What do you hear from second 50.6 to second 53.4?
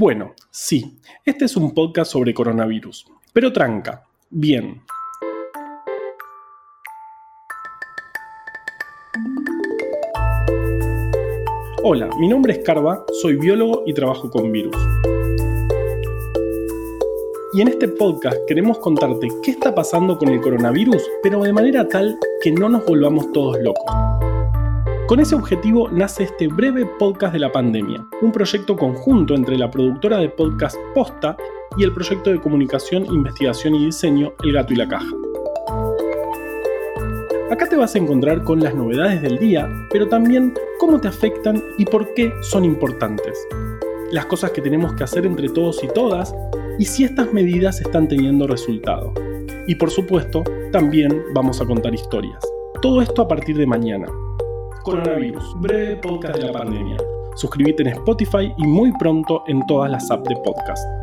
también vamos a contar historias. Todo esto a